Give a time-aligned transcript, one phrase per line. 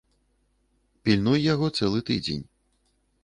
[1.09, 2.43] Пільнуй яго цэлы тыдзень.